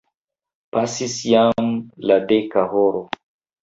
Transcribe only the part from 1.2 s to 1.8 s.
jam